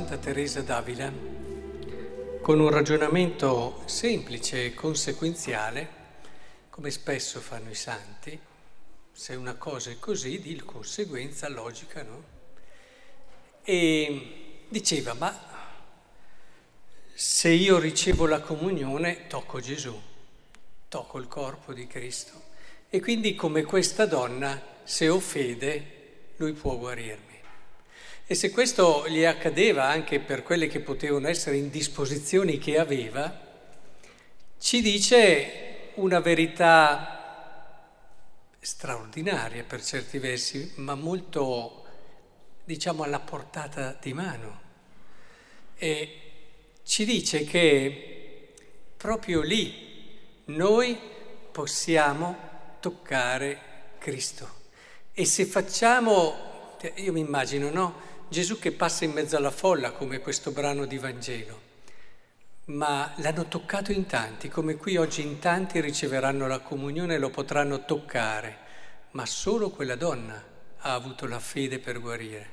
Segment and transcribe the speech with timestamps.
[0.00, 1.12] Santa Teresa d'Avila,
[2.40, 5.88] con un ragionamento semplice e conseguenziale,
[6.70, 8.40] come spesso fanno i santi,
[9.12, 12.24] se una cosa è così, di conseguenza logica, no?
[13.62, 15.38] E diceva, ma
[17.12, 20.00] se io ricevo la comunione, tocco Gesù,
[20.88, 22.40] tocco il corpo di Cristo.
[22.88, 27.29] E quindi come questa donna, se ho fede, lui può guarirmi.
[28.30, 33.40] E se questo gli accadeva anche per quelle che potevano essere indisposizioni che aveva,
[34.56, 37.80] ci dice una verità
[38.60, 41.84] straordinaria per certi versi, ma molto,
[42.62, 44.60] diciamo, alla portata di mano.
[45.74, 46.20] E
[46.84, 48.54] ci dice che
[48.96, 49.74] proprio lì
[50.44, 50.96] noi
[51.50, 53.60] possiamo toccare
[53.98, 54.48] Cristo.
[55.12, 58.09] E se facciamo, io mi immagino, no?
[58.30, 61.60] Gesù che passa in mezzo alla folla come questo brano di Vangelo,
[62.66, 67.30] ma l'hanno toccato in tanti, come qui oggi in tanti riceveranno la comunione e lo
[67.30, 68.58] potranno toccare,
[69.10, 70.40] ma solo quella donna
[70.78, 72.50] ha avuto la fede per guarire.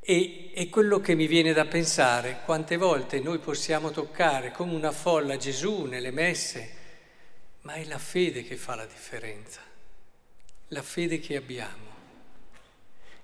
[0.00, 4.92] E, e quello che mi viene da pensare, quante volte noi possiamo toccare come una
[4.92, 6.70] folla Gesù nelle messe,
[7.60, 9.60] ma è la fede che fa la differenza,
[10.68, 11.90] la fede che abbiamo.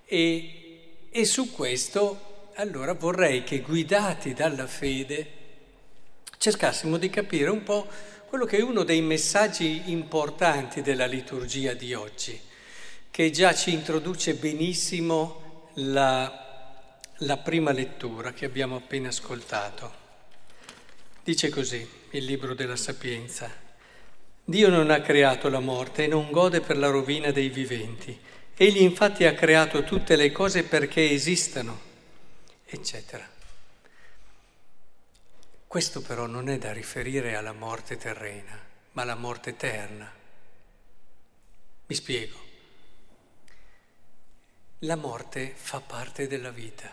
[0.05, 0.65] E
[1.11, 5.33] e su questo allora vorrei che guidati dalla fede
[6.39, 7.87] cercassimo di capire un po'
[8.29, 12.39] quello che è uno dei messaggi importanti della liturgia di oggi,
[13.11, 20.07] che già ci introduce benissimo la, la prima lettura che abbiamo appena ascoltato.
[21.25, 23.51] Dice così il libro della Sapienza.
[24.45, 28.19] Dio non ha creato la morte e non gode per la rovina dei viventi
[28.61, 31.81] Egli infatti ha creato tutte le cose perché esistano,
[32.65, 33.25] eccetera.
[35.65, 38.59] Questo però non è da riferire alla morte terrena,
[38.93, 40.13] ma alla morte eterna.
[41.87, 42.37] Mi spiego.
[44.81, 46.93] La morte fa parte della vita.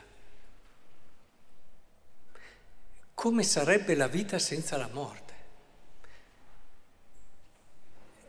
[3.15, 5.33] Come sarebbe la vita senza la morte?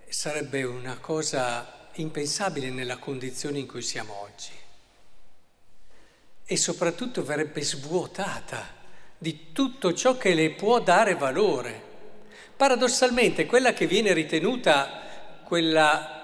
[0.08, 4.52] Sarebbe una cosa impensabile nella condizione in cui siamo oggi.
[6.44, 8.74] E soprattutto verrebbe svuotata
[9.18, 11.82] di tutto ciò che le può dare valore.
[12.56, 15.04] Paradossalmente quella che viene ritenuta
[15.44, 16.16] quella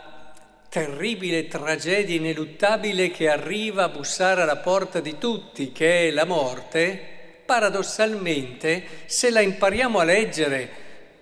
[0.68, 7.42] terribile tragedia ineluttabile che arriva a bussare alla porta di tutti, che è la morte,
[7.44, 10.70] paradossalmente, se la impariamo a leggere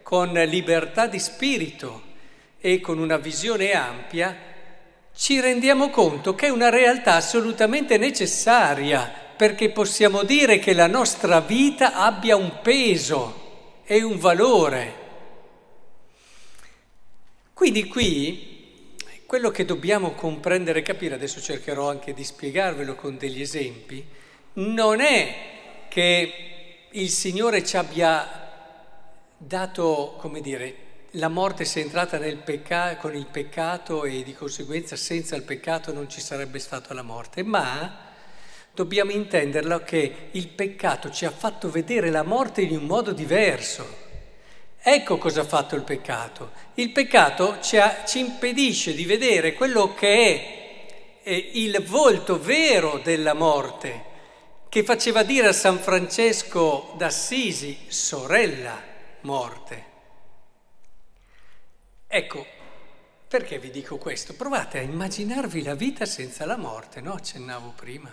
[0.02, 2.02] con libertà di spirito,
[2.60, 4.36] e con una visione ampia,
[5.14, 11.40] ci rendiamo conto che è una realtà assolutamente necessaria perché possiamo dire che la nostra
[11.40, 14.94] vita abbia un peso e un valore.
[17.54, 18.50] Quindi qui
[19.24, 24.04] quello che dobbiamo comprendere e capire, adesso cercherò anche di spiegarvelo con degli esempi,
[24.54, 28.50] non è che il Signore ci abbia
[29.36, 30.74] dato, come dire,
[31.14, 36.08] la morte sia entrata pecca- con il peccato e di conseguenza senza il peccato non
[36.08, 38.08] ci sarebbe stata la morte, ma
[38.72, 44.08] dobbiamo intenderlo che il peccato ci ha fatto vedere la morte in un modo diverso.
[44.82, 46.52] Ecco cosa ha fatto il peccato.
[46.74, 53.00] Il peccato ci, ha, ci impedisce di vedere quello che è, è il volto vero
[53.02, 54.04] della morte,
[54.68, 58.80] che faceva dire a San Francesco d'Assisi, sorella
[59.22, 59.89] morte.
[62.12, 62.44] Ecco,
[63.28, 64.34] perché vi dico questo?
[64.34, 67.12] Provate a immaginarvi la vita senza la morte, no?
[67.12, 68.12] Accennavo prima.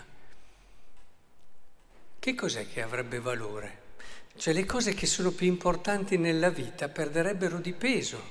[2.20, 3.86] Che cos'è che avrebbe valore?
[4.36, 8.22] Cioè le cose che sono più importanti nella vita perderebbero di peso.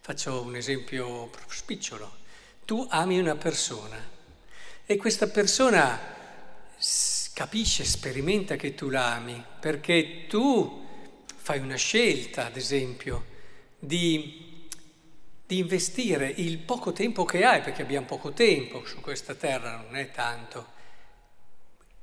[0.00, 2.16] Faccio un esempio spicciolo.
[2.64, 3.96] Tu ami una persona
[4.84, 6.00] e questa persona
[7.32, 10.84] capisce, sperimenta che tu la ami perché tu
[11.36, 13.36] fai una scelta, ad esempio,
[13.78, 14.46] di
[15.48, 19.96] di investire il poco tempo che hai, perché abbiamo poco tempo su questa terra, non
[19.96, 20.66] è tanto,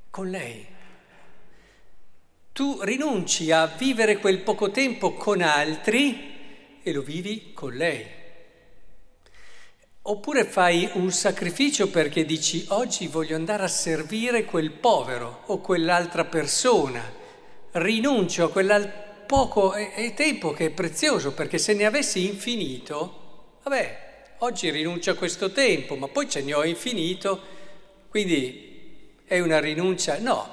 [0.10, 0.66] con lei.
[2.52, 8.04] Tu rinunci a vivere quel poco tempo con altri e lo vivi con lei.
[10.02, 16.26] Oppure fai un sacrificio perché dici oggi voglio andare a servire quel povero o quell'altra
[16.26, 17.04] persona,
[17.74, 19.76] rinuncio a quel poco
[20.16, 23.22] tempo che è prezioso perché se ne avessi infinito
[23.66, 27.42] Vabbè, oggi rinuncio a questo tempo, ma poi ce ne ho infinito,
[28.10, 30.20] quindi È una rinuncia?
[30.20, 30.48] No.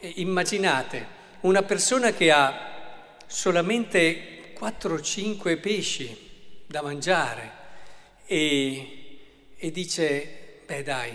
[0.00, 1.06] Immaginate
[1.40, 7.52] una persona che ha solamente 4-5 pesci da mangiare
[8.24, 9.18] e,
[9.54, 11.12] e dice, beh dai,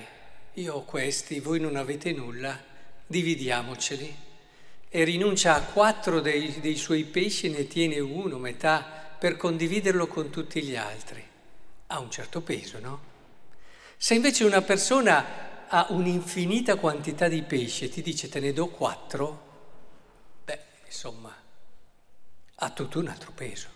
[0.53, 2.55] io ho questi, voi non avete nulla,
[3.07, 4.15] dividiamoceli.
[4.89, 10.29] E rinuncia a quattro dei, dei suoi pesci ne tiene uno, metà, per condividerlo con
[10.29, 11.29] tutti gli altri.
[11.91, 13.01] Ha un certo peso, no?
[13.97, 18.67] Se invece una persona ha un'infinita quantità di pesci e ti dice te ne do
[18.67, 19.49] quattro,
[20.45, 21.35] beh, insomma,
[22.55, 23.67] ha tutto un altro peso.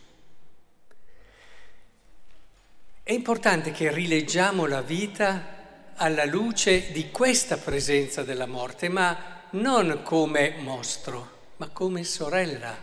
[3.04, 10.02] È importante che rileggiamo la vita alla luce di questa presenza della morte, ma non
[10.04, 12.76] come mostro, ma come sorella.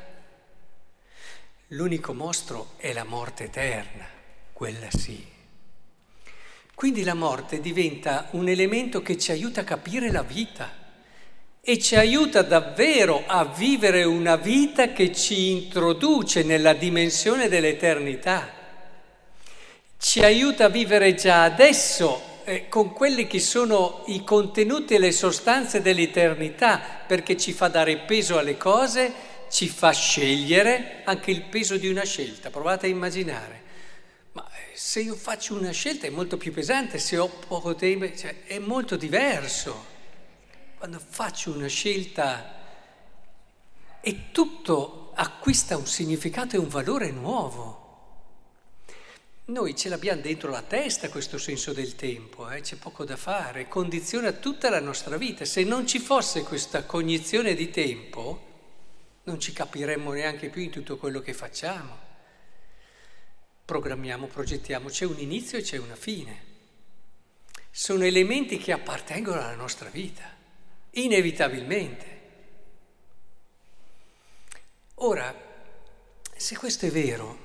[1.68, 4.20] L'unico mostro è la morte eterna,
[4.62, 5.20] quella sì.
[6.72, 10.70] Quindi la morte diventa un elemento che ci aiuta a capire la vita
[11.60, 18.52] e ci aiuta davvero a vivere una vita che ci introduce nella dimensione dell'eternità.
[19.98, 25.10] Ci aiuta a vivere già adesso eh, con quelli che sono i contenuti e le
[25.10, 29.12] sostanze dell'eternità, perché ci fa dare peso alle cose,
[29.50, 32.50] ci fa scegliere anche il peso di una scelta.
[32.50, 33.61] Provate a immaginare.
[34.32, 38.14] Ma eh, se io faccio una scelta è molto più pesante, se ho poco tempo,
[38.16, 39.90] cioè, è molto diverso.
[40.78, 42.60] Quando faccio una scelta
[44.00, 47.80] e tutto acquista un significato e un valore nuovo.
[49.44, 52.62] Noi ce l'abbiamo dentro la testa questo senso del tempo, eh?
[52.62, 55.44] c'è poco da fare, condiziona tutta la nostra vita.
[55.44, 58.50] Se non ci fosse questa cognizione di tempo,
[59.24, 62.10] non ci capiremmo neanche più in tutto quello che facciamo
[63.72, 66.50] programmiamo, progettiamo, c'è un inizio e c'è una fine.
[67.70, 70.24] Sono elementi che appartengono alla nostra vita,
[70.90, 72.20] inevitabilmente.
[74.96, 75.34] Ora,
[76.36, 77.38] se questo è vero,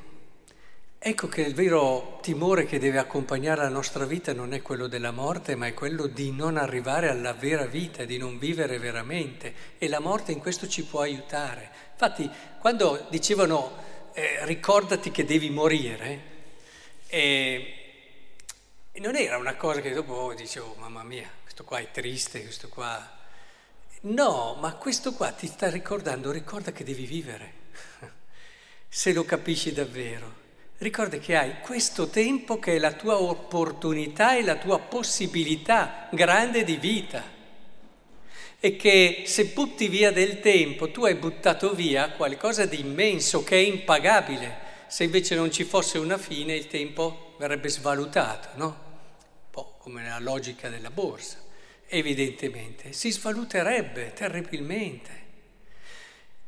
[0.99, 5.11] ecco che il vero timore che deve accompagnare la nostra vita non è quello della
[5.11, 9.53] morte, ma è quello di non arrivare alla vera vita, di non vivere veramente.
[9.77, 11.71] E la morte in questo ci può aiutare.
[11.93, 12.29] Infatti,
[12.59, 16.21] quando dicevano eh, ricordati che devi morire,
[17.05, 17.75] e,
[18.91, 22.41] e, non era una cosa che dopo dicevo, oh, mamma mia, questo qua è triste,
[22.41, 23.15] questo qua...
[24.01, 27.53] No, ma questo qua ti sta ricordando, ricorda che devi vivere,
[28.89, 30.45] se lo capisci davvero.
[30.79, 36.63] Ricorda che hai questo tempo che è la tua opportunità e la tua possibilità grande
[36.63, 37.36] di vita
[38.59, 43.55] e che se butti via del tempo tu hai buttato via qualcosa di immenso che
[43.55, 44.65] è impagabile.
[44.87, 48.65] Se invece non ci fosse una fine il tempo verrebbe svalutato, no?
[48.65, 51.37] Un po' come la logica della borsa,
[51.87, 52.93] evidentemente.
[52.93, 55.25] Si svaluterebbe terribilmente.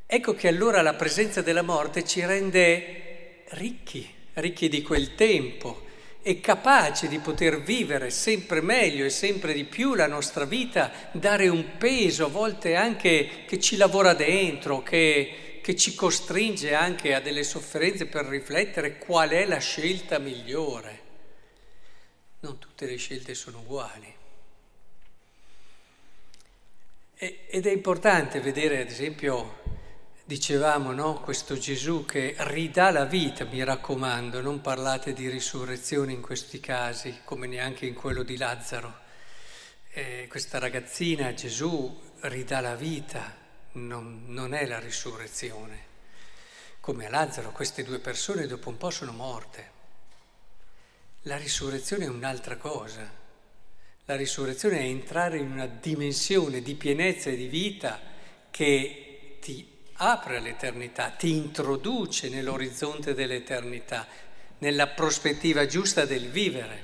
[0.07, 5.85] Ecco che allora la presenza della morte ci rende ricchi, ricchi di quel tempo,
[6.21, 11.47] e capace di poter vivere sempre meglio e sempre di più la nostra vita, dare
[11.47, 17.21] un peso a volte anche che ci lavora dentro, che, che ci costringe anche a
[17.21, 21.07] delle sofferenze per riflettere qual è la scelta migliore.
[22.41, 24.17] Non tutte le scelte sono uguali.
[27.21, 29.58] ed è importante vedere, ad esempio,
[30.29, 31.21] Dicevamo, no?
[31.21, 37.21] Questo Gesù che ridà la vita, mi raccomando, non parlate di risurrezione in questi casi,
[37.23, 38.95] come neanche in quello di Lazzaro.
[39.89, 43.35] Eh, questa ragazzina, Gesù, ridà la vita,
[43.71, 45.85] non, non è la risurrezione.
[46.79, 49.71] Come a Lazzaro, queste due persone dopo un po' sono morte.
[51.23, 53.11] La risurrezione è un'altra cosa.
[54.05, 57.99] La risurrezione è entrare in una dimensione di pienezza e di vita
[58.51, 64.07] che ti apre l'eternità, ti introduce nell'orizzonte dell'eternità,
[64.59, 66.83] nella prospettiva giusta del vivere.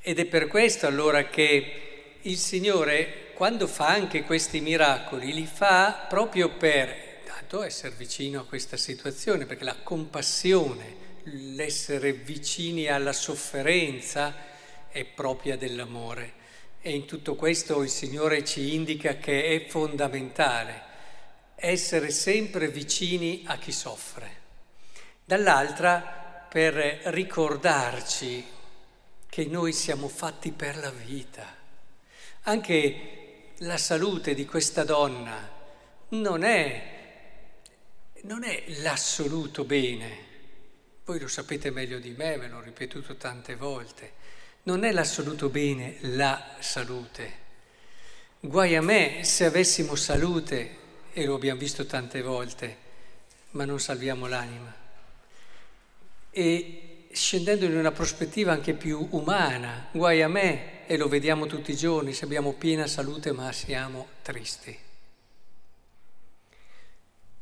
[0.00, 6.06] Ed è per questo allora che il Signore, quando fa anche questi miracoli, li fa
[6.08, 14.34] proprio per intanto essere vicino a questa situazione, perché la compassione, l'essere vicini alla sofferenza
[14.88, 16.44] è propria dell'amore.
[16.80, 20.94] E in tutto questo il Signore ci indica che è fondamentale
[21.56, 24.30] essere sempre vicini a chi soffre,
[25.24, 26.74] dall'altra per
[27.06, 28.44] ricordarci
[29.28, 31.54] che noi siamo fatti per la vita.
[32.42, 35.50] Anche la salute di questa donna
[36.10, 36.94] non è,
[38.22, 40.24] non è l'assoluto bene,
[41.04, 44.12] voi lo sapete meglio di me, ve l'ho ripetuto tante volte,
[44.64, 47.44] non è l'assoluto bene la salute.
[48.40, 50.84] Guai a me se avessimo salute,
[51.18, 52.76] e lo abbiamo visto tante volte,
[53.52, 54.70] ma non salviamo l'anima.
[56.30, 61.70] E scendendo in una prospettiva anche più umana, guai a me, e lo vediamo tutti
[61.70, 64.78] i giorni, se abbiamo piena salute ma siamo tristi.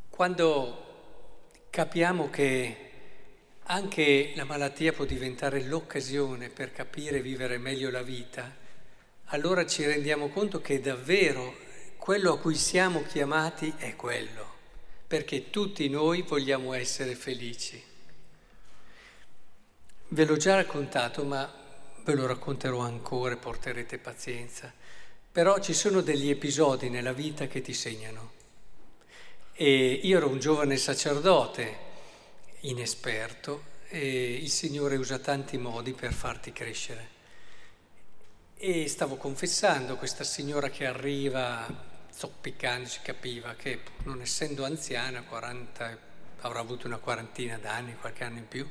[0.08, 1.40] Quando
[1.70, 2.76] capiamo che
[3.64, 8.54] anche la malattia può diventare l'occasione per capire e vivere meglio la vita,
[9.24, 11.63] allora ci rendiamo conto che davvero
[12.04, 14.46] quello a cui siamo chiamati è quello,
[15.06, 17.82] perché tutti noi vogliamo essere felici.
[20.08, 21.50] Ve l'ho già raccontato, ma
[22.04, 24.70] ve lo racconterò ancora e porterete pazienza.
[25.32, 28.32] Però ci sono degli episodi nella vita che ti segnano.
[29.54, 31.78] E io ero un giovane sacerdote,
[32.60, 37.08] inesperto, e il Signore usa tanti modi per farti crescere.
[38.58, 45.98] E stavo confessando questa signora che arriva zoppicando, si capiva che non essendo anziana, 40,
[46.40, 48.68] avrà avuto una quarantina d'anni, qualche anno in più,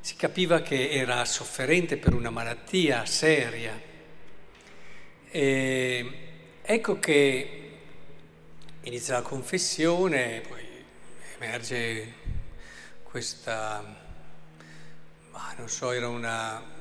[0.00, 3.80] si capiva che era sofferente per una malattia seria.
[5.30, 6.28] E
[6.62, 7.70] ecco che
[8.82, 10.64] inizia la confessione, poi
[11.36, 12.14] emerge
[13.02, 13.82] questa,
[15.30, 16.74] ma non so, era una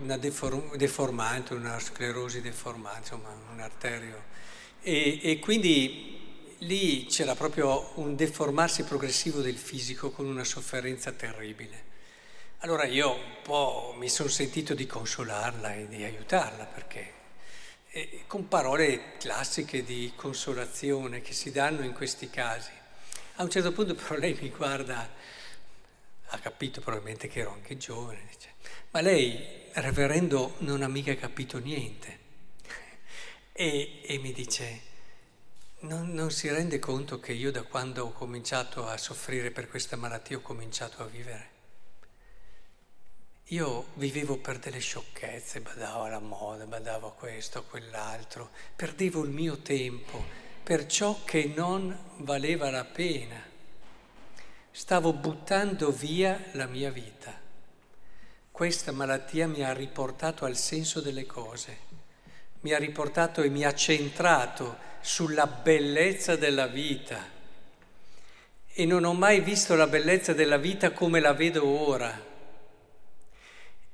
[0.00, 4.30] una deform- deformante, una sclerosi deformante, insomma un arterio.
[4.84, 11.90] E, e, quindi lì c'era proprio un deformarsi progressivo del fisico con una sofferenza terribile.
[12.58, 17.12] Allora io un po' mi sono sentito di consolarla e di aiutarla perché
[17.90, 22.70] e, con parole classiche di consolazione che si danno in questi casi.
[23.36, 25.08] A un certo punto però lei mi guarda,
[26.26, 28.54] ha capito probabilmente che ero anche giovane, dice,
[28.90, 32.21] ma lei reverendo non ha mica capito niente.
[33.54, 34.80] E, e mi dice,
[35.80, 39.94] non, non, si rende conto che io da quando ho cominciato a soffrire per questa
[39.96, 41.50] malattia ho cominciato a vivere?
[43.48, 49.30] Io vivevo per delle sciocchezze, badavo alla moda, badavo a questo, a quell'altro, perdevo il
[49.30, 50.24] mio tempo
[50.62, 53.38] per ciò che non valeva la pena.
[54.70, 57.38] Stavo buttando via la mia vita.
[58.50, 61.91] Questa malattia mi ha riportato al senso delle cose,
[62.62, 67.30] mi ha riportato e mi ha centrato sulla bellezza della vita.
[68.74, 72.30] E non ho mai visto la bellezza della vita come la vedo ora.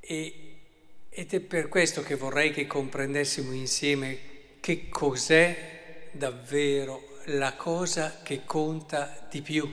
[0.00, 0.34] E,
[1.08, 4.18] ed è per questo che vorrei che comprendessimo insieme
[4.60, 9.68] che cos'è davvero la cosa che conta di più.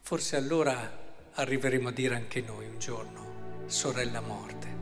[0.00, 4.73] Forse allora arriveremo a dire anche noi un giorno, sorella morte.